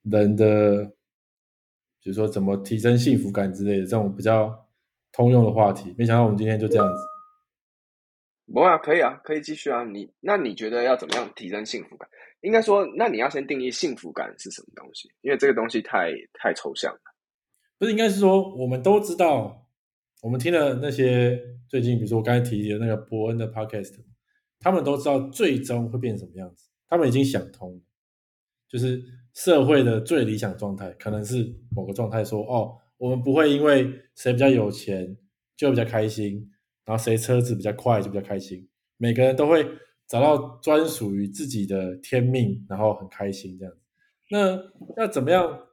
[0.03, 0.85] 人的，
[2.01, 4.67] 比如说怎么提升幸福感之类的这种比较
[5.11, 6.99] 通用的话题，没想到我们今天就这样子。
[8.51, 9.83] 不啊，可以啊，可以继续啊。
[9.83, 12.09] 你那你觉得要怎么样提升幸福感？
[12.39, 17.01] 应该说，那你要先定义幸福感是什么东西，因为这个东西太太抽象了。
[17.77, 19.66] 不是，应该是说我们都知道，
[20.21, 23.93] 我们听了那些最近，比如说我刚才提的那个伯恩的 podcast，
[24.59, 27.81] 他们都知道最终会变成什么样子，他们已经想通了，
[28.67, 29.01] 就是
[29.33, 35.15] 社会的最理想状态可能是某个状态说，哦，我们不会因为谁比较有钱
[35.55, 36.49] 就比较开心，
[36.83, 39.63] 然后谁车子比较快就比较开心，每个人都会
[40.07, 43.79] 找到专属于自己的天命，然后很开心这样子。
[44.29, 45.66] 那要怎么样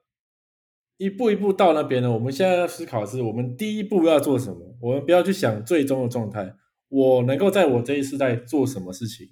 [0.96, 2.10] 一步一步到那边呢？
[2.10, 4.76] 我们现在要思考的是，我们第一步要做什么？
[4.80, 6.54] 我们不要去想最终的状态，
[6.88, 9.28] 我能够在我这一世代做什么事情，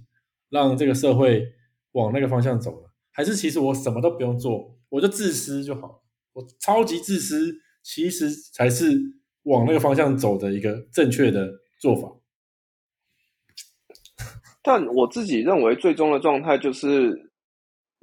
[0.51, 1.47] 让这个社会
[1.93, 2.91] 往那个方向走了？
[3.13, 6.03] 还是其实我什么都不用做，我就自私就好了？
[6.33, 8.99] 我超级自私，其实才是
[9.45, 11.49] 往那个方向走的一个正确的
[11.79, 12.11] 做法。
[14.65, 17.31] 但我自己认为，最终的状态就是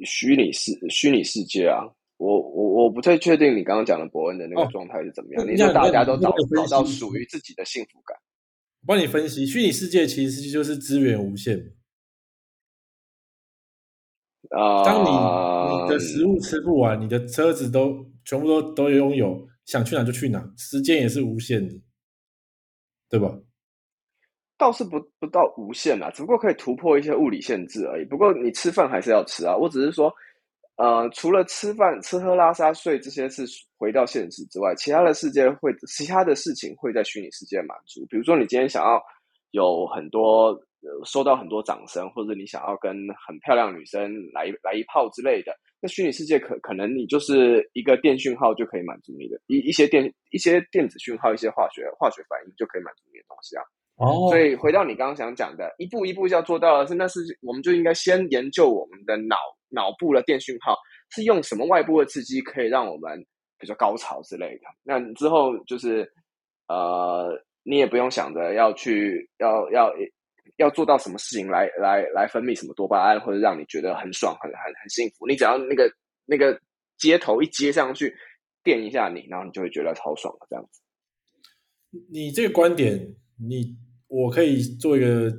[0.06, 1.84] 虚拟世虚拟世界啊。
[2.20, 5.46] 我我我不太确定你刚刚讲的伯恩的那哦个状态是怎么样。
[5.46, 8.18] 那你说大家都找找到属于自己的幸福感，
[8.82, 11.64] 我帮你分析，虚拟世界其实就是资源无限嘛。
[14.52, 21.74] 啊、当你你的食物吃不完，你的车子都全部都都拥有，想去哪就去哪，时间也是无限的，
[23.10, 23.34] 对吧？
[24.58, 28.06] 倒是不不到无限啦，只不过可以突破一些物理限制而已。
[28.06, 29.56] 不过你吃饭还是要吃啊。
[29.56, 30.14] 我只是说，
[30.80, 33.44] 呃，除了吃饭、吃喝拉撒睡这些是
[33.78, 38.06] 回到现实之外，其他的世界会，其他的事情会在虚拟世界满足。
[38.10, 38.98] 比如说，你今天想要
[39.52, 42.96] 有很多、呃、收到很多掌声，或者你想要跟
[43.28, 53.64] 很漂亮女生来来一炮之类的，那虚拟世界可可能你就是一个电讯号就可以满足你的一一些电一些电子讯号、一些化学化学反应就可以满足你的东西啊。
[54.00, 59.36] 哦，所以回到你刚刚想讲的，一步一步要做到的是，那是我们就应该先研究我们的脑
[59.68, 60.78] 脑部的电讯号
[61.10, 63.20] 是用什么外部的刺激可以让我们，
[63.60, 64.62] 比如说高潮之类的。
[64.84, 66.10] 那之后就是
[66.70, 67.28] 呃，
[67.64, 69.92] 你也不用想着要去要要
[70.56, 75.28] 要做到什么事情来来来分泌什么多巴胺，或者让你觉得很爽很很很幸福。
[75.28, 75.92] 你只要那个
[76.26, 76.58] 那个
[76.98, 78.16] 接头一接上去，
[78.64, 80.82] 电一下你，然后你就会觉得超爽了这样子。
[82.10, 82.98] 你这个观点，
[83.38, 83.78] 你。
[84.10, 85.32] 我可以做一个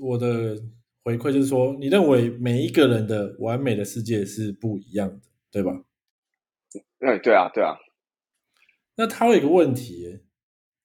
[0.00, 0.60] 我的
[1.04, 5.20] 回馈，就是说，你认为每一个人的完美的世界是不一样的，
[5.50, 5.84] 对吧？
[6.98, 7.76] 哎，对啊，对啊。
[8.96, 10.22] 那他有一个问题，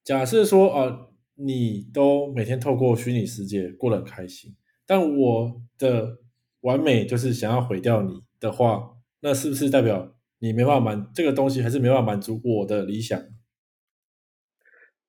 [0.03, 6.19] 假设说啊，你都每天透过虚拟世界过得很开心，但我的
[6.61, 13.19] 完美就是想要毁掉你的话，那是不是代表你没办法满这个东西，还是没办法满足我的理想？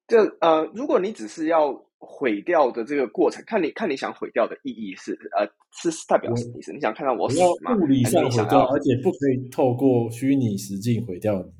[0.06, 1.85] 这呃，如果你只是要。
[2.06, 6.72] 毁掉的这个过程，看你看你想毁掉的意义是呃是代表什么意思？
[6.72, 7.76] 你想看到我死吗？
[7.76, 11.52] 物理上毁掉，而且不可以透过虚拟实境毁掉你。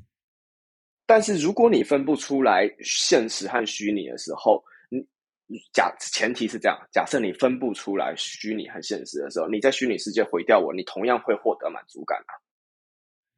[1.05, 12.33] 但是如果你分不出来现实和虚拟的时候，你假前提是这样：假设你分不出来虚拟和现实的时候，你在虚拟世界毁掉我，你同样会获得满足感啊。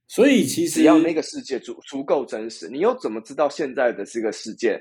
[0.07, 4.81] 所以其实只要那个世界足足够真实，你又怎么知道现在的这个世界？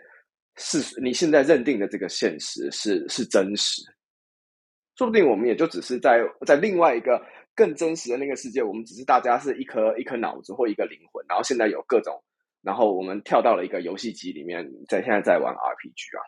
[0.58, 3.82] 是你现在认定的这个现实是是真实，
[4.96, 12.24] 说不定我们也就只是在在另外一个更真实的那个世界，我们只是大家是一颗一颗脑子或一个灵魂，然后现在有各种，
[12.64, 16.26] 然后我们跳到了一个游戏机里面，在现在在玩 RPG 啊。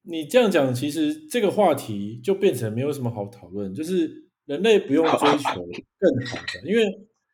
[0.00, 5.66] 你这样讲，其实这个话题就变成没有什么好讨论，就是人类不用追求
[6.00, 6.84] 更好的，因为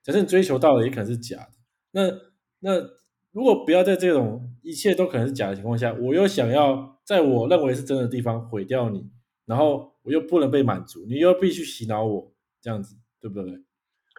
[0.02, 1.52] 假设你追求到了，也可能是假的。
[1.92, 2.10] 那
[2.58, 2.99] 那。
[3.32, 9.08] 如果不要在这种一切都可能是假的情况下，我又想要在我认为是真的地方毁掉你，
[9.46, 13.52] 然后我又不能被满足，你又必须洗脑我，这样子对不对？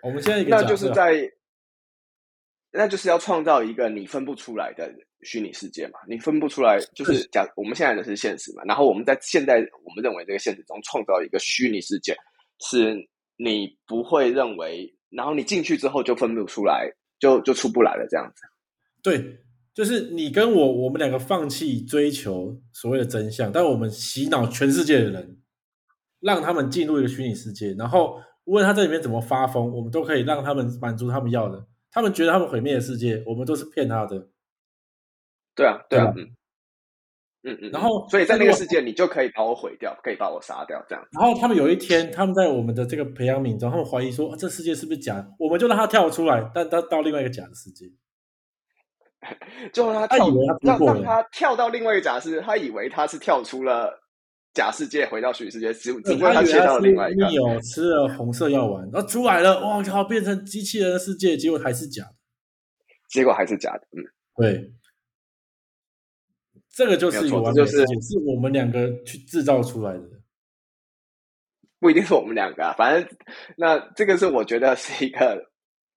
[0.04, 1.14] 我们现在一个那就是在，
[2.72, 4.92] 那就是要创造一个你分不出来的
[5.24, 6.00] 虚拟世界嘛？
[6.08, 8.64] 你分不出来，就是假我们现在的是现实嘛？
[8.66, 12.16] 然后我们在现在我们认为这个现实中创造一个虚拟世界，
[12.62, 12.96] 是
[13.36, 18.44] 你不会认为，然后你进去之后就分不出来，就就出不来了，这样子。
[19.04, 19.40] 对，
[19.74, 25.38] 就是你跟我，我们两个放弃追求所谓的真相，但我们洗脑全世界的人，
[26.20, 31.66] 让他们进入一个虚拟世界，然后无论他在里面怎么发疯，我们都可以让他们满足他们要的。
[31.92, 34.30] 他们觉得他们毁灭的世界，我们都是骗他的。
[35.54, 36.24] 对啊，对啊，嗯
[37.44, 37.72] 嗯嗯。
[37.72, 41.06] 然后，所以在那个世界，你就可以把我毁掉，可以把我杀掉，这样。
[41.12, 45.28] 然后他们有一天，他们在我们的这个培养皿中，他们怀疑说，这世界是不是假？
[45.38, 47.86] 我们就让他跳出来，但他到另外一个假的世界。
[49.72, 50.28] 就让他跳，
[50.62, 53.94] 让让他跳到另外一个假世界，他以为他是跳出了
[54.54, 57.30] 假世界，回到虚拟世界，只只不过他切到了另外一个。
[57.32, 62.16] 有吃了红色药丸，然后出来了，哇靠，变成机器人的世界，结果还是假的。
[63.10, 64.02] 结果还是假的，嗯，
[64.38, 64.74] 对，
[66.70, 70.04] 这个就是有完美世界，是我们两个去制造出来的，
[71.80, 73.18] 不一定是我们两个，啊，反正
[73.56, 75.51] 那这个是我觉得是一个。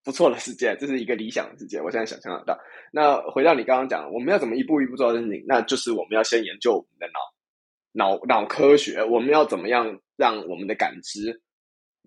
[0.04, 1.80] 不错的世界，这是一个理想的世界。
[1.80, 2.58] 我现在想象得到。
[2.92, 5.44] 那回到你刚刚讲，我们要怎么一步一步做到事情？
[5.48, 9.02] 那就是我们要先研究我们的脑脑脑科学。
[9.02, 11.40] 我们要怎么样让我们的感知，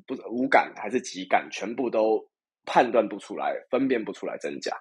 [0.05, 2.23] 不无感还是极感，全部都
[2.65, 4.77] 判断不出来、分辨不出来真假？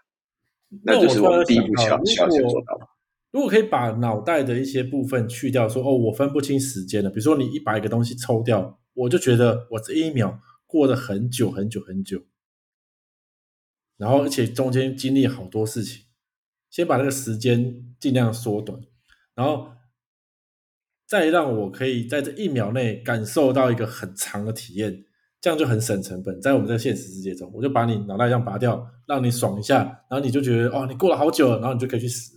[0.84, 2.78] 那就是我们第一步需要需要先做到。
[3.30, 7.08] 如果可以把脑袋的一些部分去掉，说哦，我分不清时间了。
[7.08, 12.22] 比如说你一百个东西抽掉，我就觉得我这一秒过了很久很久很久。
[13.96, 16.04] 然后，而且中间经历好多事情，
[16.70, 18.78] 先把那个时间尽量缩短，
[19.34, 19.72] 然后
[21.06, 25.04] 再让我可以在这一秒内感受到一个很长的体验，
[25.40, 26.40] 这样就很省成本。
[26.40, 32.36] 在我们这个现实世界中，我就把你脑袋这样拔掉，让你爽一下，然后你就觉得哦，你过了好久了，然后你就可以去死。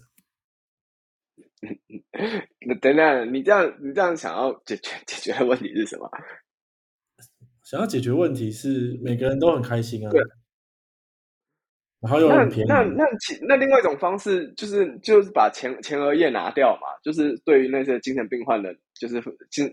[2.65, 6.09] 那等等，你这样你这样想要解决解决的问题是什么？
[7.63, 10.11] 想要解决问题是每个人都很开心啊。
[12.01, 12.69] 然后又那便宜。
[12.69, 19.69] 那那其那另外一种方式就是就是把前前额叶拿掉嘛，就是对于那些精神病患的，就是精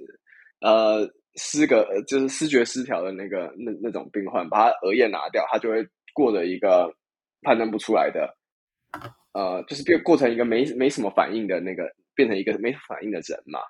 [0.60, 6.92] 呃失格就是视觉失调的那个那那种病患，把他额叶拿掉，他就会过着一个
[7.42, 8.36] 判断不出来的，
[9.32, 13.60] 呃，就是变过成一个没没什么反应的那个，变成一个没反应的人嘛。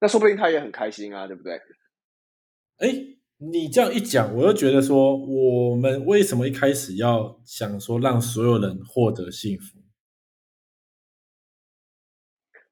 [0.00, 1.54] 那说不定他也很开心啊，对不对？
[2.78, 3.19] 哎。
[3.42, 9.78] 你这样一讲，我又觉得说，我们为什么一开始要想说让所有人获得幸福？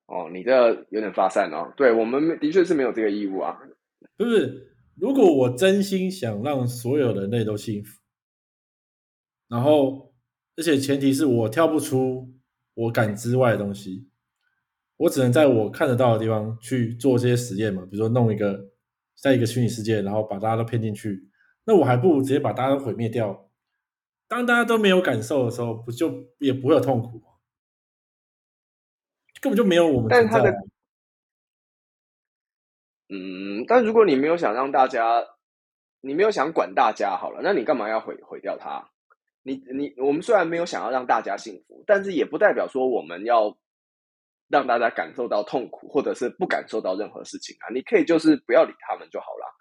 [0.05, 1.73] 哦，你这有点发散哦。
[1.75, 3.59] 对我们的确是没有这个义务啊。
[4.19, 7.99] 不是，如果我真心想让所有人类都幸福，
[9.49, 10.13] 然后
[10.57, 12.35] 而且前提是我跳不出
[12.75, 14.07] 我感知外的东西，
[14.99, 17.87] 我只能在我看得到的地方去做这些实验嘛。
[17.87, 18.69] 比如说弄一个
[19.21, 21.29] 在一个虚拟世界，然后把大家都骗进去，
[21.65, 23.51] 那我还不如直接把大家都毁灭掉。
[24.29, 27.25] 当大家都没有感受的时候，不就也不会有痛苦吗？
[29.41, 30.55] 根本就没有我们存在。
[33.09, 35.25] 嗯，但如果你没有想让大家，
[36.01, 38.91] 你没有想管大家好了，那你干嘛要毁毁掉它？
[39.43, 43.57] 你你我们虽然没有想要让大家幸福，但是也不代表说我们要
[44.49, 47.69] 让大家感受到痛苦，或者是不感受到任何事情啊。
[47.73, 49.55] 你可以就是不要理他们就好了。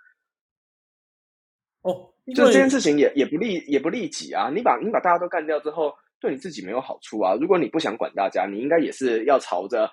[1.82, 4.50] 哦，就这件事情也也不利也不利己啊。
[4.54, 7.36] 你把你把大家都干掉之后，对你自己没有好处啊。
[7.40, 9.90] 如果你不想管大家，你应该也是要朝着。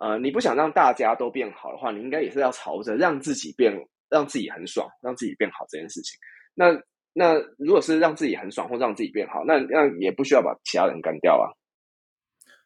[0.00, 3.72] 呃，你不想让大家都变好的话，你应该也是要朝着让自己变，
[4.10, 6.18] 让自己很爽，让自己变好这件事情。
[6.54, 6.76] 那
[7.12, 11.46] 那如果是让自己很爽或让自己变好，那那也不需要把其他人干掉啊。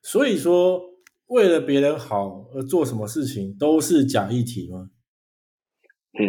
[0.01, 0.81] 所以说，
[1.27, 4.91] 为了别人好而做什么事情都是假议题吗？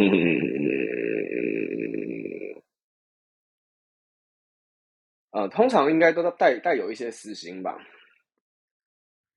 [5.32, 7.78] 呃，通常应该都带带有一些私心吧。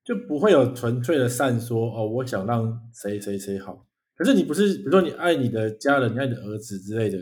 [0.03, 3.87] 就不会有纯粹的善说哦，我想让谁谁谁好。
[4.15, 7.19] 可是你不是，比如说你爱你的家人，你爱你的儿子之类的，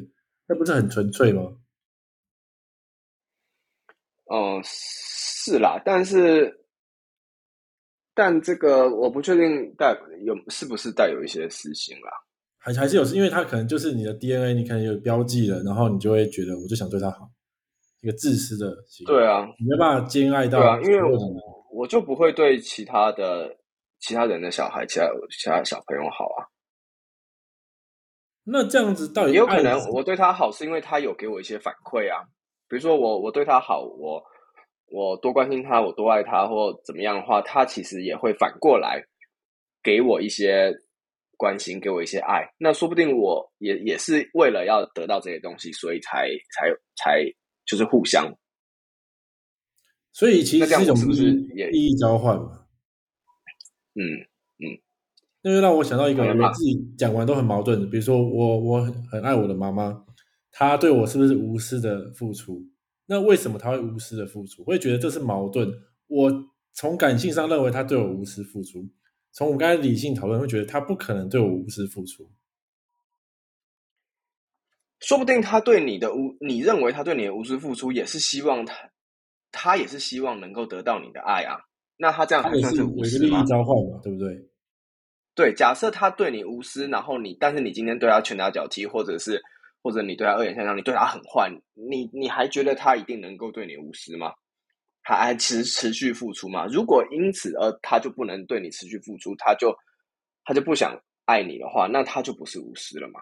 [0.46, 1.42] 那不是很纯粹吗？
[4.26, 6.64] 哦，是啦，但是，
[8.18, 12.10] 但这个我不确定带有是不是带有一些私心啦，
[12.58, 17.30] 还还是有，因为他可能就是你的 DNA，你可能有标记了，然后你就会觉得我就想对他好，
[18.00, 19.14] 一个自私的行为。
[19.14, 20.98] 对啊，你没办法兼爱到，对啊，因为
[21.70, 23.56] 我就不会对其他的
[24.00, 26.50] 其他人的小孩、其他其他小朋友好啊。
[28.42, 32.26] 那这样子到底也有可能，我对他好是因为他有给我一些反馈啊。
[32.68, 34.20] 比如说我我对他好，我
[34.90, 39.02] 我多关心他，我多爱他，或怎么样的话，他其实也会反过来
[39.82, 40.72] 给我一些
[41.36, 42.48] 关心，给我一些爱。
[42.58, 47.22] 那说不定我也也是为了要得到这些东西，所以才才才
[47.66, 48.32] 就是互相。
[50.12, 52.66] 所以其实这种是不是利益交换嘛？
[53.94, 54.02] 嗯
[54.58, 54.64] 嗯，
[55.42, 58.80] 那就让我想到一个我自己讲完都很矛盾的，比如说我我
[59.10, 60.04] 很爱我的妈妈，
[60.50, 62.64] 她对我是不是无私的付出？
[63.10, 64.62] 那为什么他会无私的付出？
[64.64, 65.66] 会觉得这是矛盾。
[66.08, 66.30] 我
[66.72, 68.86] 从感性上认为他对我无私付出，
[69.32, 72.30] 从我们刚才理性讨论会觉得他不可能对我无私付出。
[75.00, 78.74] 说不定他对你的无，你认为他对你的无私付出，也是希望他。
[79.50, 81.56] 他也是希望能够得到你的爱啊，
[81.96, 83.42] 那他这样还算是无私吗？
[83.44, 84.46] 交换嘛，对不对？
[85.34, 89.42] 对，假设他对你无私，然后你，但是你今天对他拳打脚踢，或者是
[89.88, 94.30] 或者你对他恶言相向，你对他很坏，你你还觉得他一定能够对你无私吗？
[95.00, 96.66] 还还持持续付出吗？
[96.66, 99.74] 如果因此而他就不能对你持续付出，他就
[100.44, 103.20] 他就不想爱你的话，那他就不是无私了嘛？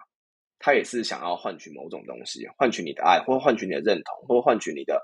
[0.59, 5.01] 他也是想要换取某种东西，换取你的爱，或换取你的认同，或换取你的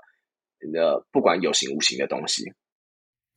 [0.60, 0.70] 你。
[0.72, 2.42] 的不管有形无形的东西，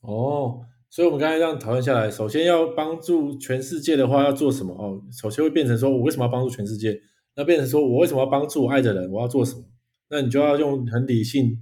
[0.01, 0.59] 哦，
[0.89, 4.73] 所以我们刚才这样讨论下来，首先要帮助全世界的话，要做什么？
[4.73, 6.99] 哦，首先会变成说我为什么要帮助全世界？
[7.37, 9.09] 那变成说我为什么要帮助我爱的人？
[9.09, 9.63] 我要做什么？
[10.09, 11.57] 那你就要用很理性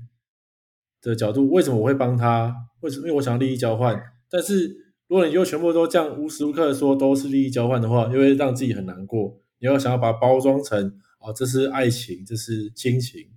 [1.02, 2.56] 的角度，为什么我会帮他？
[2.80, 3.08] 为什么？
[3.08, 4.02] 因为我想要利益交换。
[4.30, 4.68] 但是
[5.08, 9.38] 如果你就全部都这样无时无刻说都是利益交换的话，又会让自己很难过。
[9.60, 13.30] 你要想要把它包装成啊，这是爱情，这是亲情，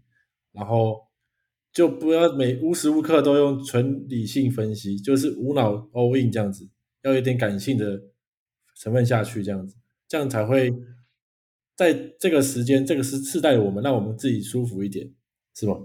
[0.53, 1.07] 然后。
[1.71, 6.69] 就不要每无时无刻都用纯理性分析，就是无脑 all in 这样子，
[7.03, 8.01] 要有点感性的
[8.75, 9.77] 成分下去，这样子，
[10.09, 10.73] 这样才会
[11.79, 15.09] 在这个时间、这个时世代，我们让我们自己舒服一点，
[15.55, 15.77] 是吗？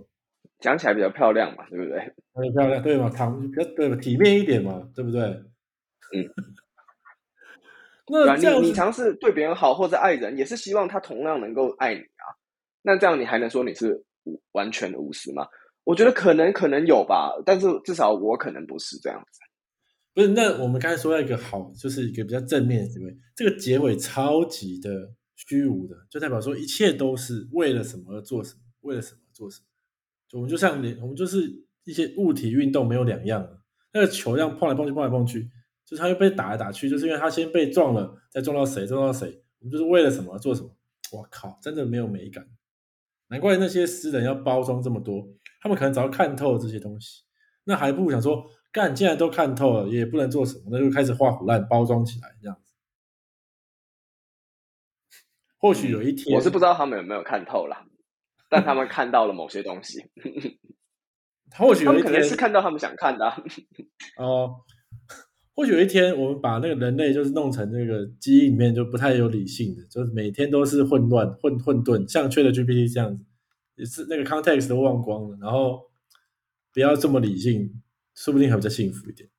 [0.59, 1.99] 讲起来比较漂亮嘛，对不对？
[2.33, 3.11] 很漂亮，对吗？
[3.11, 5.21] 躺比较对体面一点嘛，对不对？
[5.21, 6.25] 嗯。
[8.11, 12.25] 那这样你尝试对别人好或者爱人，也是希望他同样能够爱你啊。
[12.81, 14.03] 那这样你还能说你是
[14.53, 15.47] 完全的无私吗？
[15.83, 19.39] 我觉得可能可能有吧，但是至少我可能不是这样子。
[20.15, 23.15] 不是，那我们刚才说到一个好，就是一个比较正面的结尾。
[23.35, 25.11] 这个结尾超级的
[25.47, 29.65] 虚无的，就代表说一切都是为了什么而做什么，为了什么做什么。
[30.27, 33.47] 就我们就像连我们就是一些物体运动没有两样。
[33.93, 35.49] 那个球这样碰来碰去，碰来碰去，
[35.85, 39.43] 就是它又被打来打去，就是因为它先被撞了，再撞到谁，撞到谁。
[39.59, 40.69] 我们就是为了什么做什么？
[41.11, 42.47] 我靠，真的没有美感。
[43.27, 45.27] 难怪那些诗人要包装这么多。
[45.61, 47.21] 他们可能早要看透这些东西，
[47.65, 52.72] 那还不如想说，干，既然都看透了，也不能做什么，那就开始画虎烂，包装起来这样子。
[55.63, 57.85] 或许有一天，我是不知道他们有没有看透啦，
[58.51, 60.03] 但他们看到了某些东西。
[61.57, 63.25] 或许有一天可能是看到他们想看的。
[64.19, 64.55] 哦，
[65.55, 73.23] 或许有一天，我们把那个人类就是弄成那个基因里面就不太有理性的，就是每天都是混乱、混混沌，像缺的 GPT 这样子，
[73.75, 75.89] 也是那个 context 都忘光了，然后
[76.73, 77.81] 不要这么理性，
[78.15, 79.29] 说不定还比较幸福一点。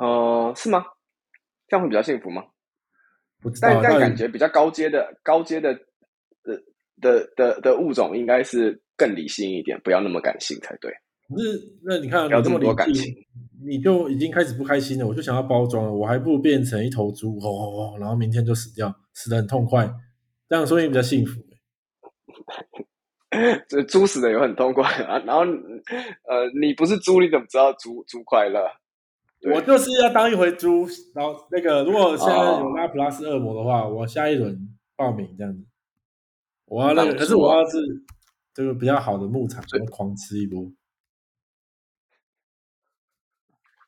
[0.00, 0.82] 哦，是吗？
[1.68, 2.44] 这样会比较幸福吗？
[3.44, 5.74] 不知道，但但感觉比较高阶的、高阶的
[6.42, 6.58] 的
[7.02, 10.90] 的的的物种，应该是更理性一点，不要那么感性才对。
[11.28, 13.14] 可是那你看，不要这么多感情，
[13.66, 19.86] 你就已经开始不开心了，我就想要包装了，我还不如变成一头猪，吼吼吼，然后明天就死掉，死的很痛快，
[20.48, 21.38] 这样说不定比较幸福。
[23.68, 25.18] 这猪死的有很痛快啊。
[25.26, 28.60] 然后呃，你不是猪，你怎么知道猪猪快乐？
[29.44, 35.62] 对我就是要当一回猪，然后那个如果现在哦有拉普拉斯恶魔的话，我下一轮报名这样子。
[36.64, 37.76] 我要那个，可是我要是
[38.54, 40.72] 这个比较好的牧场，我要狂吃一波。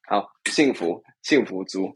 [0.07, 1.88] 好，幸福幸福猪。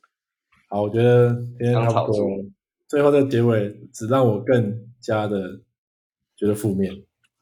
[0.70, 2.44] 好，我觉得今天差不多了，
[2.88, 5.60] 最后这个结尾只让我更加的
[6.34, 6.90] 觉得负面。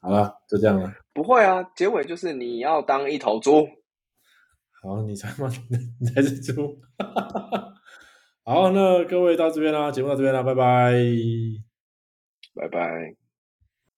[0.01, 0.93] 好了，就这样了。
[1.13, 3.65] 不会啊，结尾就是你要当一头猪。
[4.81, 5.51] 好，你才吗？
[5.99, 6.79] 你才是猪。
[8.43, 10.93] 好，那各位到这边啦，节目到这边啦，拜拜。
[12.55, 13.28] 拜拜。